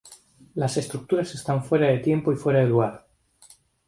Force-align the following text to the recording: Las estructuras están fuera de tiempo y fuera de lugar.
Las 0.55 0.77
estructuras 0.77 1.35
están 1.35 1.63
fuera 1.63 1.85
de 1.85 1.99
tiempo 1.99 2.33
y 2.33 2.35
fuera 2.35 2.61
de 2.61 2.65
lugar. 2.65 3.07